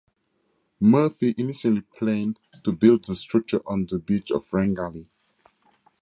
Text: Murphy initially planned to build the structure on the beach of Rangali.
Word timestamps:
Murphy 0.79 1.35
initially 1.37 1.81
planned 1.81 2.39
to 2.63 2.71
build 2.71 3.05
the 3.05 3.15
structure 3.15 3.61
on 3.67 3.85
the 3.85 3.99
beach 3.99 4.31
of 4.31 4.49
Rangali. 4.49 5.05